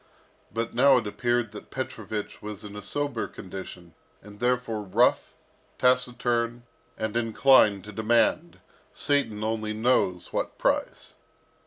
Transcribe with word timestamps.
But 0.51 0.73
now 0.73 0.97
it 0.97 1.05
appeared 1.05 1.51
that 1.51 1.69
Petrovich 1.69 2.41
was 2.41 2.63
in 2.65 2.75
a 2.75 2.81
sober 2.81 3.27
condition, 3.27 3.93
and 4.23 4.39
therefore 4.39 4.81
rough, 4.81 5.35
taciturn, 5.77 6.63
and 6.97 7.15
inclined 7.15 7.83
to 7.83 7.91
demand, 7.91 8.61
Satan 8.91 9.43
only 9.43 9.73
knows 9.73 10.33
what 10.33 10.57
price. 10.57 11.13